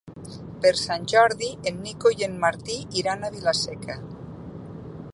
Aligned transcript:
Per 0.63 0.71
Sant 0.83 1.05
Jordi 1.11 1.51
en 1.71 1.77
Nico 1.85 2.13
i 2.17 2.27
en 2.31 2.41
Martí 2.47 2.81
iran 3.03 3.23
a 3.23 3.33
Vila-seca. 3.37 4.03